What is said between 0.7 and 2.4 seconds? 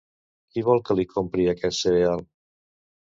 que li compri aquest cereal?